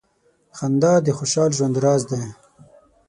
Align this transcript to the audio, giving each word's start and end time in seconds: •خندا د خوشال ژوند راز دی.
•خندا 0.57 0.93
د 1.05 1.07
خوشال 1.17 1.49
ژوند 1.57 1.75
راز 1.83 2.01
دی. 2.11 2.23